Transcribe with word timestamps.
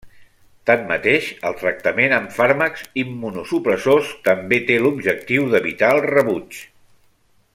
Tanmateix, 0.67 1.27
el 1.49 1.55
tractament 1.59 2.15
amb 2.17 2.33
fàrmacs 2.37 2.87
immunosupressors 3.03 4.15
també 4.29 4.61
té 4.71 4.81
l'objectiu 4.87 5.47
d'evitar 5.53 5.95
el 5.99 6.03
rebuig. 6.11 6.61